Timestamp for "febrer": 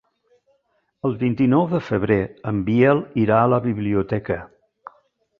1.89-2.17